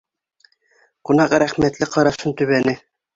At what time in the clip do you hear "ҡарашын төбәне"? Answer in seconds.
1.97-2.75